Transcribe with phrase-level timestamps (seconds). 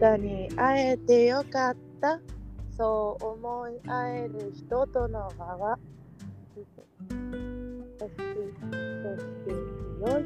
[0.00, 2.18] たに会えてよかった。
[2.76, 5.78] そう思い合える人との輪は。
[6.54, 6.82] そして
[7.98, 8.22] そして
[9.98, 10.24] 強い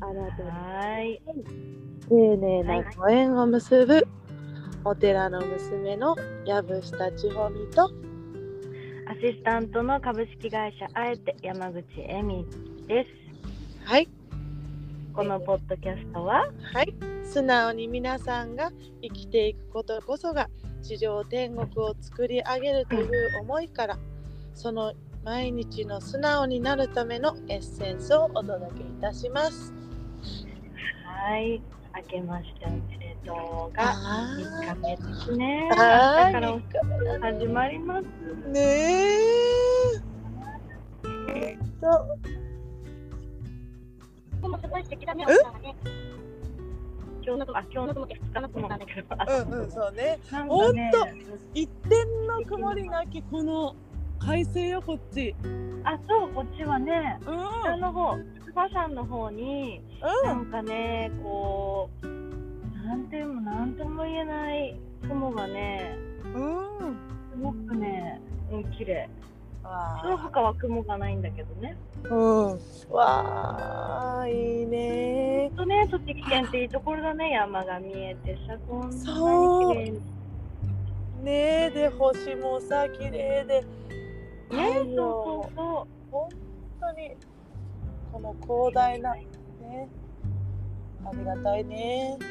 [0.00, 1.22] あなたはい。
[2.08, 4.06] 丁寧なご縁を結ぶ。
[4.84, 7.84] お寺の娘の藪下千穂美と。
[9.08, 12.44] アシスタントの株式会社あえて山口恵美
[12.88, 13.88] です。
[13.88, 14.21] はい
[15.14, 16.94] このポッドキャストは、はい
[17.24, 18.70] 素直に皆さんが
[19.00, 20.50] 生きていくことこそが
[20.82, 23.98] 地上天国を作り上げるという思いから
[24.54, 24.92] その
[25.24, 29.72] 毎日の素直になるためのエッセンスをお届けいたします。
[31.04, 31.62] はい。
[31.94, 35.68] 明けましておめでとうがあ3日目ですね。
[35.70, 36.60] は明日からお
[37.20, 38.06] 始まります。
[38.48, 38.60] ーね
[41.36, 41.58] え。
[41.80, 42.18] と
[44.42, 45.24] でもすごい素敵だね。
[45.24, 45.74] 奥さんはね
[47.24, 49.06] 今日のあ今日の雲って2日の雲なんだけど。
[49.16, 50.18] あうんうんそうね。
[50.30, 51.06] なんほんかねと
[51.54, 53.76] 一点の曇りなきこの
[54.18, 55.34] 快晴よこっち。
[55.84, 59.80] あそうこっちはねうん北の方筑波山の方に
[60.24, 62.06] なんかねこう
[62.86, 64.76] なんていうもなんとも言えない
[65.08, 66.78] 雲がねうん。
[66.78, 66.96] うん。
[67.32, 68.20] すごくね
[68.50, 69.08] うん綺麗わ
[70.02, 72.60] その他は雲がないんだけどねうん。
[72.90, 75.50] わあいいね。
[75.56, 77.30] とね栃木県っていいところだね。
[77.30, 80.00] 山が見えてさこんなに綺麗に。
[81.22, 83.64] ねえで星もさ綺麗で。
[84.50, 86.28] ね太そう陽そうそ本
[86.80, 87.16] 当に
[88.12, 89.88] この広大なね。
[91.04, 92.18] ありがたいね。
[92.20, 92.24] う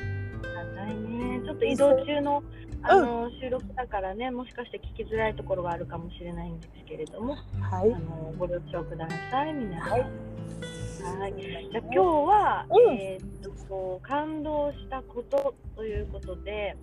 [0.81, 1.41] あいね。
[1.45, 2.43] ちょっと移動中の
[2.83, 7.35] あの、収録だからねもしかして聞きづらいところがあるかもしれないんですけれども
[7.71, 7.89] あはい。
[7.89, 11.33] のご了承ください皆さんはいはい
[11.71, 16.75] じゃあ今日は、うんえーっと感動したことということで、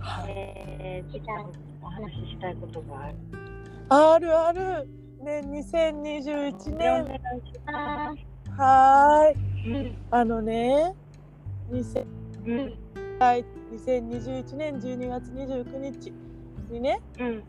[0.00, 3.14] はいえー、ちょっとお話ししたいことがある。
[3.88, 4.88] あるある。
[5.22, 8.26] ね2021でお願年。
[8.56, 9.72] はーい。
[9.72, 10.92] うんあのね
[11.70, 12.04] 2000
[12.46, 12.74] うん
[13.76, 16.12] 2021年12月29日
[16.70, 17.44] にねうん。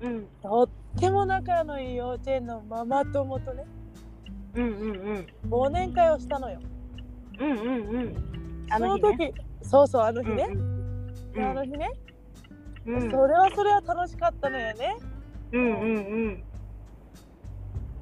[0.00, 0.28] うん。
[0.42, 0.62] と
[0.96, 3.64] っても仲のいい幼稚園のママ友とね
[4.54, 5.26] うんうんうん。
[5.50, 6.60] 忘年会をしたのよ。
[7.40, 8.66] うんうんうん。
[8.70, 9.32] あそのの日ね。
[9.60, 10.46] 時そうそうあの日ね。
[10.50, 11.90] うんであの日ね、
[12.86, 13.10] うん。
[13.10, 14.96] それはそれは楽しかったのよね。
[15.52, 16.44] うんうんうん。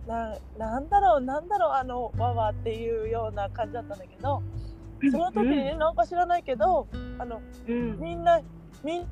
[0.06, 4.42] ななんだろうなんだろうあのわわっていうような感じだったんだけど
[5.10, 6.86] その時にね、なんか知らないけど
[7.18, 7.98] あのうん。
[8.00, 8.40] みんな
[8.84, 9.06] みん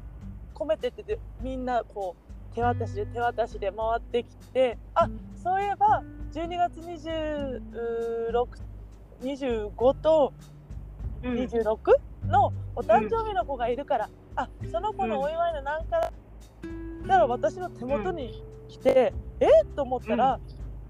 [0.54, 2.16] 込めてっててみんなこ
[2.52, 5.08] う手渡しで手渡しで回ってきてあ
[5.42, 6.02] そういえば
[6.32, 6.80] 12月
[8.32, 10.32] 2625と
[11.22, 11.34] うん。
[11.34, 11.78] 26
[12.28, 16.12] のお誕生日の子がいるから、あその子のお祝いのなんかだか
[17.06, 20.38] ら私の手元に来て、えっと思ったら、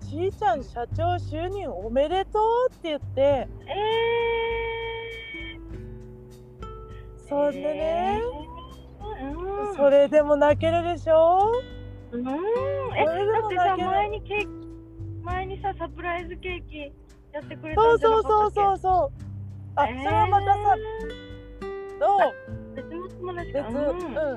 [0.08, 2.38] ちーちゃん社長就任おめでと
[2.68, 3.48] うって言ってえ
[7.30, 9.76] そんでね、ーうん。
[9.76, 11.52] それでも泣けるでしょ？
[12.10, 12.28] うん。
[12.28, 14.46] えそれでだってさも泣ける前にケーキ
[15.22, 16.92] 前にさサプライズケーキ
[17.32, 19.30] やってくれたそうそうそうそうそう。
[19.76, 20.02] あ、えー。
[20.02, 20.76] それはまたさ
[22.00, 22.74] どう？
[22.74, 22.88] 別
[23.22, 23.68] の別、か。
[23.68, 23.72] う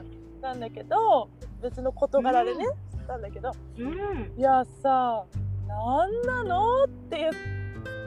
[0.01, 1.29] ん、なんだけど
[1.61, 2.65] 別の事柄でね、
[3.07, 3.51] なんだけど。
[3.79, 3.87] うん。
[3.87, 5.25] うんいやさ
[5.67, 6.83] なんなの？
[6.83, 7.37] って言って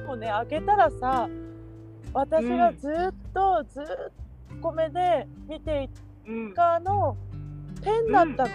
[0.06, 1.28] もうね開けたらさ
[2.12, 3.84] 私がずっと、ずっ
[4.60, 5.88] と目で見て
[6.26, 6.54] いうん。
[6.54, 7.16] たの
[7.82, 8.50] ペンだったの、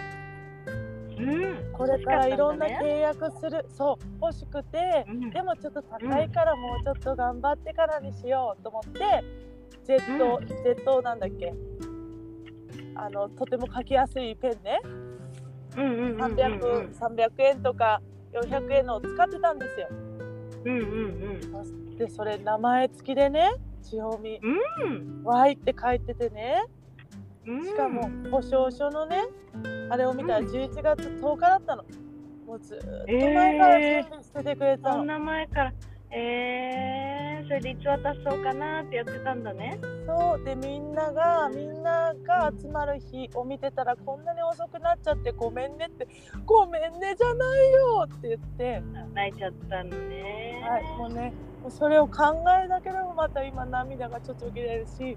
[1.18, 1.72] うん。
[1.72, 5.30] これからいろんな契約する、そう欲しくて、うん。
[5.30, 9.24] でもちょっと高いからもうちょっと頑張ってからにしようと思って、
[9.84, 10.02] Z、
[10.64, 11.54] Z なんだっけ。
[12.94, 14.80] あのとても書きやすいペンね、
[15.76, 16.18] うんうんうんうんうん。
[16.18, 18.02] 300 300円とか
[18.32, 19.88] 400円のを使ってたんですよ。
[20.64, 20.82] うんう
[21.94, 23.50] んでそれ名前付きでね
[23.82, 24.40] 千穂美。
[24.42, 25.24] うん。
[25.24, 26.64] Y って書いててね。
[27.46, 27.64] うん。
[27.64, 29.24] しかも保証書のね
[29.90, 30.46] あれを見たらうん。
[30.46, 31.84] 11月10日だったの。
[32.46, 35.72] もうずーっと前から準備しててくれたの、そんな前から。
[36.10, 37.21] えー、そ
[37.52, 39.78] れでいつ渡そうかなってやってたんだね。
[40.06, 46.08] そうでみんながみんなが集まる日を見てたらこんなに遅くなっちゃってごめんねって
[46.44, 48.82] ごめんねじゃないよって言って、
[49.14, 50.66] 泣いちゃったのね。
[50.68, 51.32] はい、もうね
[51.68, 55.16] それを考えるだけでもまた今涙がちょっと出るし。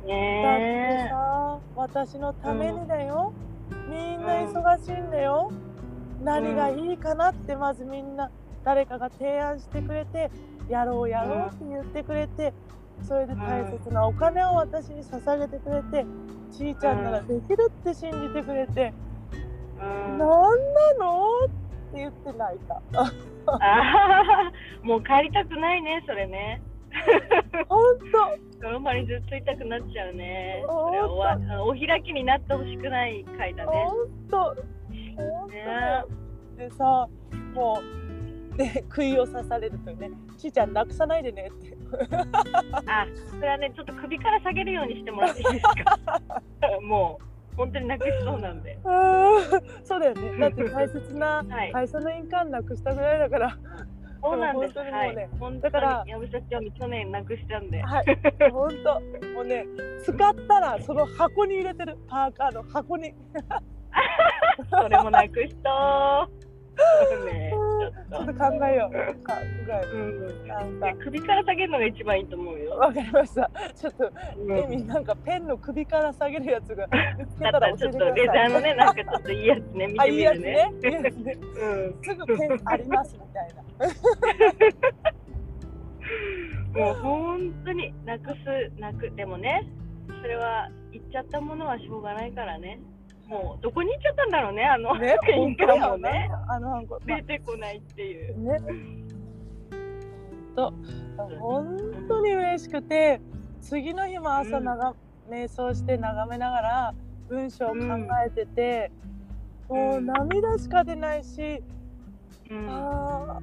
[0.00, 3.34] だってねさ私のためにだよ、
[3.88, 5.50] みんな忙しいんだよ、
[6.22, 8.30] 何がいいかなってまずみんな
[8.64, 10.30] 誰かが提案してくれて
[10.70, 12.52] やろうやろうって言ってくれて、
[13.02, 16.06] それで大切なお金を私に捧げてくれて、
[16.50, 18.92] ちーちゃんならできるって信じてくれて、
[19.80, 20.18] うん。
[20.18, 21.24] なんなの？
[21.46, 22.80] って言って泣いた。
[24.82, 26.62] もう帰りたくないねそれね。
[27.68, 28.04] ほんと
[28.60, 30.62] その場にずっといたくなっちゃうね。
[30.66, 33.86] それはおわお開きになってほしくない回だね。
[33.88, 36.08] ほんとほんとだよ
[36.56, 37.08] でさ
[37.54, 38.09] もう
[38.60, 41.76] で杭を刺されるとねちーちゃんなくさないでねって。
[42.86, 45.98] あそれはねちょっと首から下げるようにしてもらっていいですか？
[46.86, 47.18] も
[47.52, 48.78] う本当になくしそうなんで。
[49.84, 50.38] そうだよね。
[50.38, 51.72] だって大切なはい。
[51.72, 53.56] 会社の印鑑なくしたぐらいだから。
[54.22, 54.74] そうなんです。
[54.74, 55.28] ねはい。
[55.38, 57.80] 本当だからにやぶさちは去年なくしたんで。
[57.82, 58.04] はい。
[58.50, 59.00] ほんと
[59.34, 59.64] もうね
[60.04, 61.96] 使ったらその箱に入れてる。
[62.08, 63.14] パーカーの箱に。
[64.70, 66.28] それもなくした
[67.24, 67.52] ね
[68.30, 69.24] ちょっと考えよう。
[69.24, 69.34] か
[69.64, 69.84] ぐらい。
[69.84, 70.46] うん。
[70.48, 73.50] なんかで首から下げるのが一番いいと思うよ、わかりました。
[73.74, 74.58] ちょっとうん。
[74.58, 76.86] エミなんかペンの首から下げるやつが
[77.18, 80.98] 見つけだたらちょってとら教えくださいレザーのね、なんかちょっといいやつね、見あていいやつねみるね。
[80.98, 81.66] いいやつねう
[81.98, 83.48] んすぐペンありますみたい
[86.74, 89.66] なもう本当になくす、なく、でもね、
[90.22, 92.80] それは言っちゃったものはしょうがないからね。
[93.30, 98.34] もうどこに行っちゃったんだろうね、あの、ね印鑑もね、あの出てこないっていう。
[98.50, 99.10] あね。
[100.56, 100.74] と
[101.38, 101.78] 本
[102.08, 103.20] 当に嬉しくて
[103.60, 104.96] 次の日も朝うん長、
[105.30, 106.94] 瞑想して眺めながら
[107.28, 107.76] 文章を考
[108.26, 108.90] えてて、
[109.68, 111.62] もう涙しか出ないし、
[112.50, 113.40] うん、あ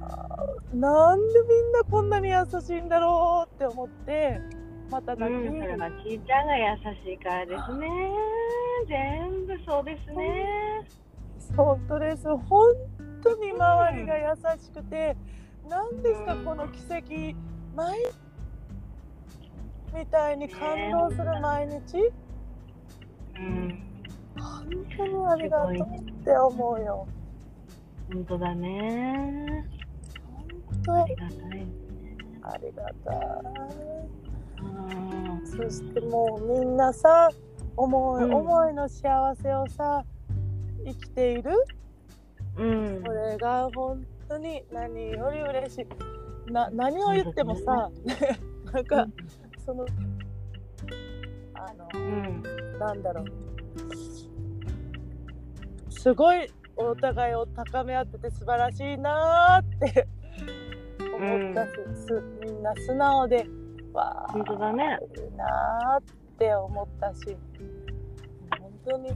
[0.74, 4.38] ーなんでみんなこんなに優しいんだろうって思って
[4.90, 7.88] また泣き、うん、それはちいちゃんが優しいからですね。
[8.88, 10.86] 全部そうですね。
[11.56, 12.74] 本当です本
[13.22, 14.24] 当に周りが優
[14.60, 15.16] しくて
[15.68, 17.34] 何ですかうんこの奇跡
[17.74, 18.12] 毎日
[19.94, 22.12] みたいに感動する毎日？
[23.36, 23.82] うん、
[24.36, 27.06] 本当にありがとうって思うよ
[28.12, 29.64] 本当だね。
[30.86, 31.66] 本ありがたい。
[32.42, 34.27] 当ありがたうんい
[35.44, 37.28] そしてもうみんなさ
[37.76, 38.34] 思い、うん。
[38.34, 40.04] 思いの幸せをさ
[40.84, 41.50] 生きている。
[42.56, 43.02] うん。
[43.04, 45.86] それが本当に何より嬉しい。
[46.52, 47.90] な何を言ってもさ
[48.72, 49.06] なんか
[49.64, 49.86] その
[51.54, 52.42] あのうん。
[52.78, 53.26] なんだろう。
[55.90, 60.06] すごいお互いを高め合ってて素晴らしいなーって
[61.12, 61.72] 思ったし、
[62.06, 63.44] すみんな素直で
[63.98, 64.26] わ。
[64.28, 64.98] ー本当だね。
[65.16, 66.02] いいなーっ
[66.38, 67.36] て思ったし。
[68.58, 69.10] 本当に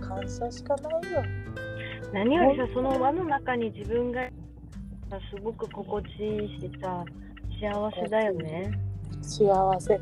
[0.00, 1.22] 感謝しかないよ。
[2.12, 4.22] 何よりさその輪の中に自分が
[5.30, 7.04] すごく心地いいしさ
[7.60, 8.70] 幸せだよね。
[9.22, 10.00] 幸せ。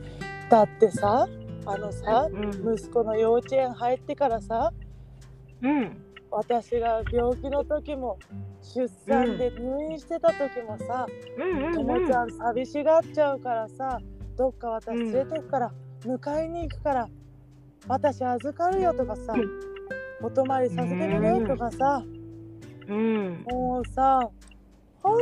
[0.50, 1.28] だってさ
[1.66, 2.36] あのさう
[2.70, 2.74] ん。
[2.74, 4.72] 息子の幼稚園入ってからさ
[5.62, 8.18] うん私が病気の時も
[8.62, 11.06] 出産で入院してた時もさ、
[11.38, 13.98] うんうんともちゃん寂しがっちゃうからさ
[14.36, 17.08] どっか私連れてくから、迎えに行くから
[17.86, 19.48] 私預かるよとかさ、うん。
[20.24, 22.02] お泊まりさせてみるとかさ、
[22.88, 23.44] うん。
[23.50, 24.28] もうさ
[25.02, 25.18] 本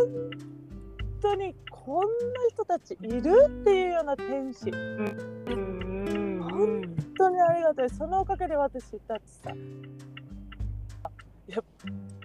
[1.20, 2.06] 当にこんな
[2.50, 3.20] 人たちいる
[3.62, 4.70] っていうような天使。
[4.70, 6.40] うん。
[6.40, 6.82] 本
[7.16, 7.90] 当にありがたい。
[7.90, 9.50] そのおかげで私たちさ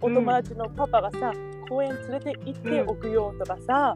[0.01, 1.31] お友達のパパがさ、
[1.69, 3.95] 公園連れて行っておくよとかさ、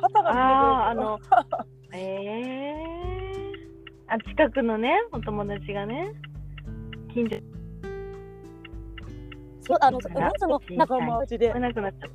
[0.00, 1.18] パパがあああ見てくれるの。
[1.94, 2.74] ええ
[4.08, 6.12] あ近くのねお友達がね。
[7.12, 7.36] 近所。
[9.60, 11.48] そうあのそあらその仲間内で。
[11.48, 12.10] 聞こえなくなっちゃっ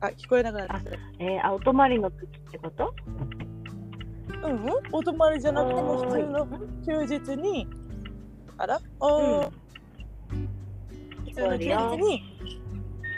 [0.00, 0.06] た。
[0.06, 0.74] あ聞こえなくなった
[1.18, 2.94] えー、あお泊まりの時ってこと？
[4.44, 4.70] うんうん。
[4.92, 6.46] お泊まりじゃなくても普通の
[6.86, 7.66] 休日に。
[8.56, 8.80] あら？
[9.00, 9.67] おー、普
[11.38, 12.22] 通の休日に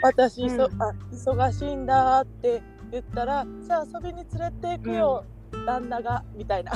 [0.03, 0.81] 私、そうん。
[0.81, 2.61] あ忙しいんだって
[2.91, 5.25] 言ったらじゃあ遊びに連れて行くよ、
[5.65, 6.73] 旦那がみたいな。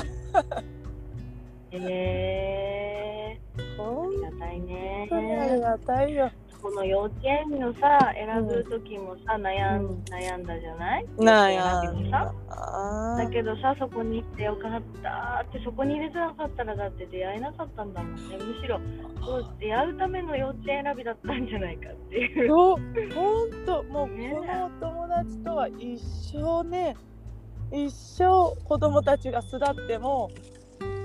[1.72, 3.40] え。
[3.58, 5.10] ー、本ありがたいね。
[5.12, 6.32] ありがたいよ
[6.66, 10.04] この幼稚園のさ選ぶ時もさ、悩んうん。
[10.06, 11.06] 悩んだじゃない？
[11.20, 12.34] なん幼稚園の時もさ。
[12.50, 18.38] あだけどさそこに行ってよかったってそこに入れてなかったらだって出会えなかったんだもんね。
[18.38, 18.80] むしろ
[19.24, 22.48] そう出会うための幼稚園選びだったんじゃないかっていう。
[22.48, 22.78] そう
[23.14, 24.34] 本当もうね。
[24.36, 26.02] このお友達とは一
[26.34, 26.96] 生ね。
[27.72, 30.32] 一生子供たちが巣立っても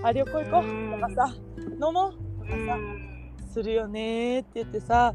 [0.03, 1.01] あ旅行行こう。
[1.01, 1.35] とかさ
[1.75, 2.47] 飲もう。
[2.47, 3.11] とかさうん。
[3.53, 5.13] するよねって言ってさ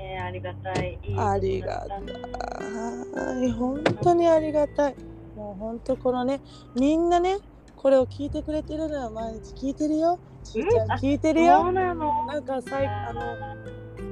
[0.00, 3.50] えー、ありがたいいいありが友達だねはい。
[3.52, 4.94] 本当にありがたい。
[5.36, 6.40] もうほんとこのね
[6.74, 7.38] みんなね
[7.76, 10.18] これを聞いてくれてるのよ毎日聞いてるよ。
[10.44, 10.98] ちーちゃんうん？
[10.98, 12.26] 聞いてるそようなの？
[12.26, 13.20] なんかさいあの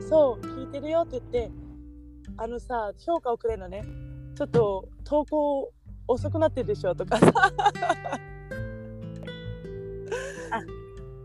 [0.09, 1.51] そう聞いてるよって言って
[2.37, 3.83] あのさ評価をくれるのね。
[4.37, 5.73] ちょっと投稿
[6.09, 7.33] 遅くなってるでしょとかさ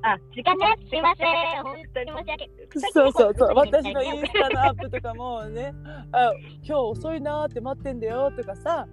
[0.03, 1.63] あ、時間がすいません。
[1.63, 2.11] 本当に。
[2.11, 2.49] 申し訳
[2.93, 5.73] そうそうそう私のインスタのアップとかもね。
[6.11, 8.87] あ今日遅いなーって待ってんだよとかさ。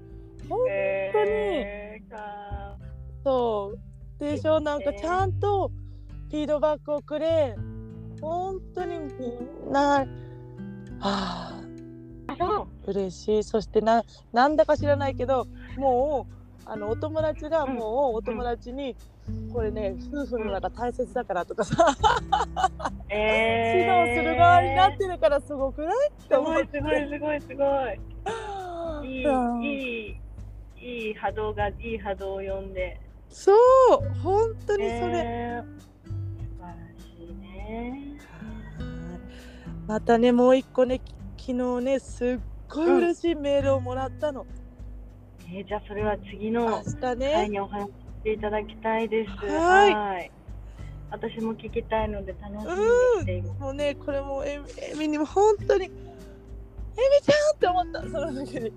[0.49, 2.77] ほんえーか
[3.25, 3.79] そう。
[4.23, 4.61] でしょ？
[4.61, 5.71] なんかちゃんと
[6.31, 7.57] フィードバックをくれ。
[8.21, 10.07] 本当にみんなは
[11.01, 11.55] あ。
[12.87, 13.43] 嬉しい。
[13.45, 15.47] そしてななんだか知らないけど
[15.77, 16.35] もう
[16.71, 18.95] あのお友達がもうお友達に、
[19.53, 21.97] これね夫婦の中大切だからとかさ、
[23.09, 26.09] え指ー、導する側になってるからすごくない？
[26.09, 27.65] ってす思っごいすごいすごいすご
[29.07, 29.09] い。
[29.19, 29.63] いいうん。
[29.63, 29.67] い
[30.09, 30.21] い
[30.81, 33.01] いい波動がいい波動を呼んで。
[33.29, 33.57] そう
[34.23, 35.81] 本当にそれ、えー。
[35.81, 36.15] 素
[36.61, 38.19] 晴らしいね。
[39.87, 44.45] またねもう一個ねき昨日ねすっごい嬉しいメールをもらったの、
[45.49, 47.89] えー、じゃあそれは次の明日回ねにお話
[48.19, 49.31] ていただきたいです。
[49.47, 50.31] はいい
[51.11, 52.87] 私も聞きたいので楽しみに
[53.21, 53.61] しています。
[53.61, 54.61] もうねこれもえ
[54.93, 55.93] エミにも本当にエミ
[57.23, 58.73] ちゃんって思ったその時に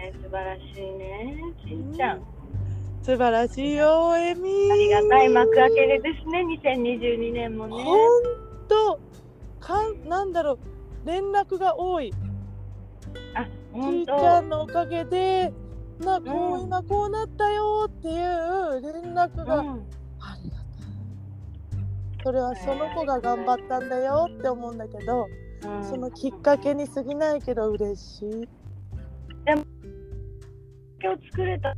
[0.00, 1.36] えー素晴らしいね。
[1.66, 2.22] ちんちゃん。
[3.02, 6.44] 素晴らしいよエミありがたい幕開けですね。
[6.62, 7.82] 2022年もね。
[7.84, 7.98] 本
[8.68, 9.00] 当
[9.60, 10.58] かんなんだろう
[11.06, 12.12] 連絡が多い
[13.34, 14.42] あ、ち本ーちゃ当。
[14.42, 15.52] んのおかげで
[16.00, 19.86] なこ今こうなったよっていう連絡が、うん。
[20.20, 20.56] ありが
[22.24, 25.26] それはその子が頑張ったんだよって思うんだけど、
[25.64, 25.84] うん。
[25.84, 28.48] そのきっかけに過ぎないけど嬉しい。
[31.02, 31.74] 今日作れた。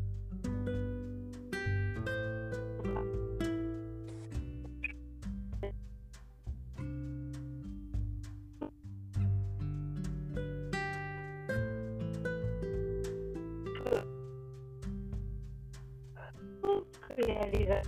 [17.58, 17.82] りが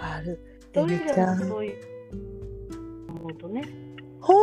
[0.00, 0.38] ある。
[0.74, 1.76] エどういうミちゃんそういう
[3.08, 3.62] 思うとね。
[4.20, 4.36] 本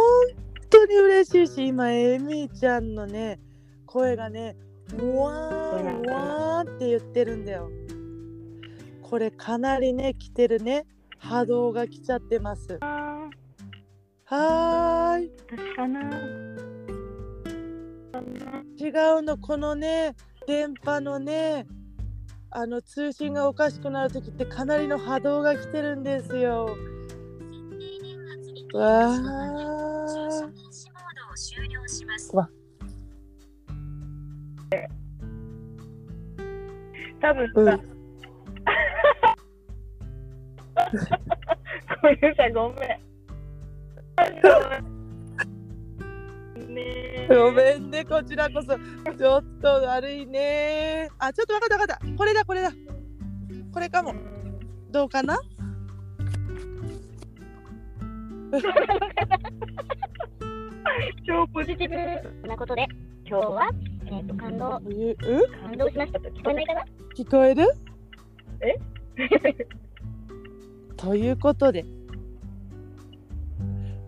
[0.69, 3.39] 当に嬉しいし今エミちゃんのね
[3.85, 4.55] 声がね
[4.93, 7.69] うわーうわーって言ってるんだよ。
[9.01, 10.85] これかなりね来てるね。
[11.17, 12.77] 波動が来ちゃってます。
[12.81, 13.29] あ
[14.25, 15.31] はーい。
[18.81, 20.15] 違うのこのね
[20.47, 21.67] 電波のね
[22.51, 26.75] あの通信がおかしくなる時ってかなりの波動が来てるんですよ。
[28.73, 29.59] わー
[32.35, 32.49] わ。
[37.21, 37.65] 多分さ、うん。
[42.01, 42.99] ごめんなさい、ごめん。
[47.29, 48.75] ごめんねこちらこそ。
[49.15, 51.09] ちょっと悪いね。
[51.19, 52.17] あちょっとわかったわかった。
[52.17, 52.71] これだこれだ。
[53.71, 54.15] これかも。
[54.89, 55.37] どうかな？
[61.27, 61.89] 超ポジポジティ
[62.41, 62.87] ブなことで、
[63.23, 63.69] 今日は、
[64.07, 65.15] えー、と感動、うう
[65.61, 66.83] 感動しましたと聞こえないかな？
[67.15, 67.67] 聞こえる？
[68.61, 68.79] え？
[70.97, 71.85] ということで。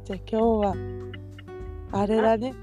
[0.06, 0.74] じゃあ今日は
[1.92, 2.56] あれだね